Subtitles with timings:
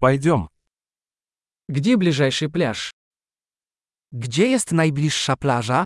[0.00, 0.48] Пойдем.
[1.68, 2.92] Где ближайший пляж?
[4.12, 5.84] Gdzie jest najbliższa plaża?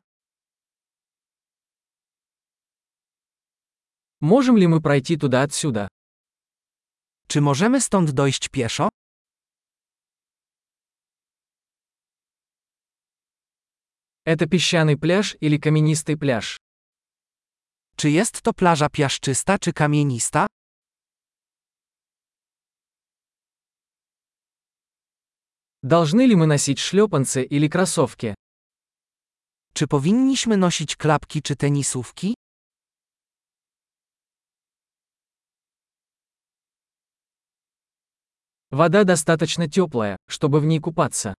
[4.21, 5.87] Можем ли мы пройти туда отсюда?
[7.27, 8.89] Czy możemy stąd dojść pieszo?
[14.25, 16.57] Это песчаный пляж или каменистый пляж?
[17.95, 20.47] Czy jest to plaża piaszczysta czy kamienista?
[25.82, 28.34] Должны ли мы носить шлепанцы или кроссовки?
[29.74, 32.34] Czy powinniśmy nosić klapki czy tenisówki?
[38.70, 41.34] Вода достаточно теплая, чтобы в ней купаться.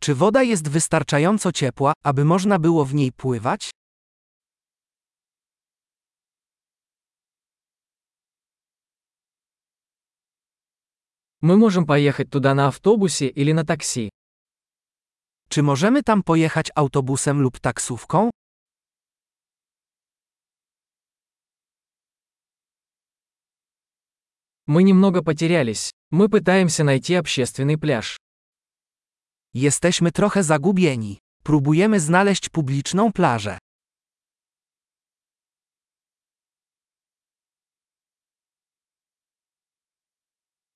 [0.00, 3.70] Czy woda jest wystarczająco ciepła, aby można było w niej pływać?
[11.40, 14.08] Мы можем поехать туда на автобусе или на такси.
[15.48, 18.30] Czy możemy tam pojechać autobusem lub taksówką?
[24.66, 25.92] Мы немного потерялись.
[26.10, 28.16] Мы пытаемся найти общественный пляж.
[29.54, 31.18] Jesteśmy trochę zagubieni.
[31.42, 33.58] Próbujemy znaleźć publiczną plażę.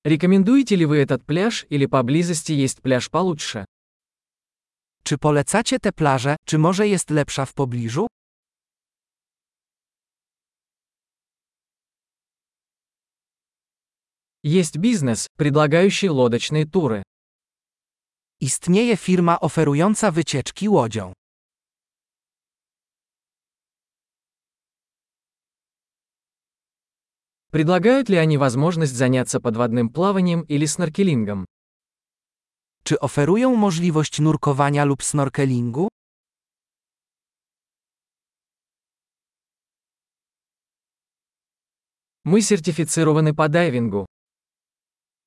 [0.03, 3.65] Рекомендуете ли вы этот пляж или поблизости есть пляж получше?
[5.03, 8.07] Czy polecacie tę plażę, czy może jest lepsza w pobliżu?
[14.43, 17.03] Есть бизнес, предлагающий лодочные туры.
[18.39, 21.13] Istnieje firma oferująca wycieczki łodzią.
[27.54, 31.44] Предлагают ли они возможность заняться подводным плаванием или сноркелингом?
[32.82, 35.88] Czy oferują możliwość nurkowania lub snorkelingu?
[42.24, 44.06] Мы сертифицированы по дайвингу.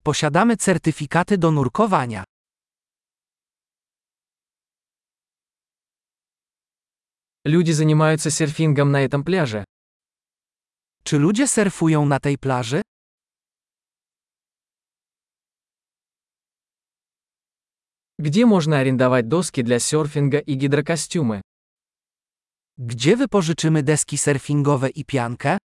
[0.04, 2.26] Posiadamy certyfikaty do nurkowania.
[7.46, 9.64] Люди занимаются серфингом на этом пляже.
[11.07, 12.83] Czy ludzie surfują na tej plaży?
[18.19, 21.41] Где можно арендовать доски для серфинга и гидрокостюмы?
[22.79, 25.59] Gdzie wypożyczymy deski surfingowe i piankę?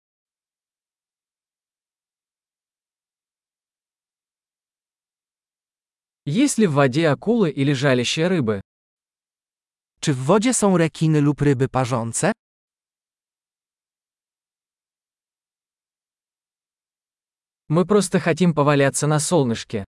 [6.27, 8.61] Есть ли в воде акулы или жалящие рыбы?
[10.01, 12.33] Czy w wodzie są rekiny lub ryby parzące?
[17.69, 19.85] Мы просто хотим поваляться на солнышке.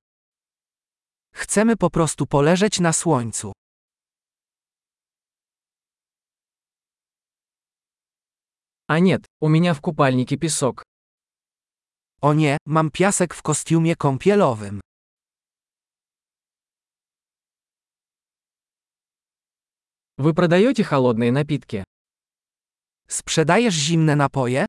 [1.33, 3.53] Chcemy po prostu poleżeć na słońcu.
[8.89, 10.83] А нет, у меня в купальнике песок.
[12.21, 14.81] O nie, mam piasek w kostiumie kąpielowym.
[20.19, 21.85] Вы продаете холодные напитки?
[23.09, 24.67] Sprzedajesz zimne napoje?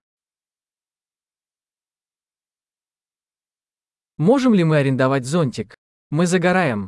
[4.22, 5.76] Можем ли мы арендовать зонтик?
[6.12, 6.88] Мы загораем.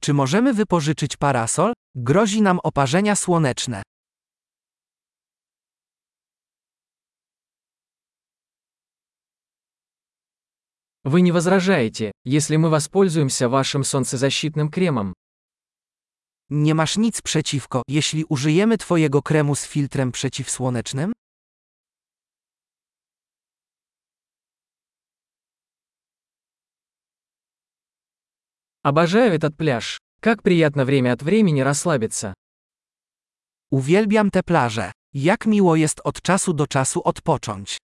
[0.00, 1.72] Czy możemy wypożyczyć parasol?
[1.94, 3.82] Grozi nam oparzenia słoneczne.
[11.04, 15.14] Вы не возражаете, если мы воспользуемся вашим солнцезащитным кремом?
[16.50, 21.12] Nie masz nic przeciwko, jeśli użyjemy Twojego kremu z filtrem przeciwsłonecznym?
[28.82, 29.98] Обожаю этот пляж.
[30.20, 32.34] Как приятно время от времени расслабиться.
[33.70, 34.92] Uwielbiam te plaże.
[35.12, 37.78] Jak miło jest od czasu do czasu odpocząć.